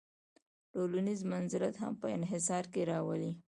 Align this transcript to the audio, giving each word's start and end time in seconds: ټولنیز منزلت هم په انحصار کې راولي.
ټولنیز 0.73 1.19
منزلت 1.31 1.75
هم 1.83 1.93
په 2.01 2.07
انحصار 2.17 2.63
کې 2.73 2.81
راولي. 2.91 3.31